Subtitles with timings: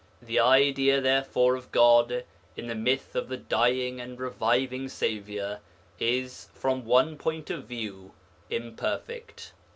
[0.19, 2.23] The idea therefore of God,
[2.57, 5.59] in the myth of the Dying and Reviving Saviour,
[5.99, 8.13] is, from one point of view,
[8.49, 9.51] imperfect.